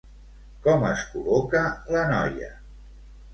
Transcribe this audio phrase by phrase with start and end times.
[0.67, 1.61] Com es col·loca
[1.97, 2.49] la noia?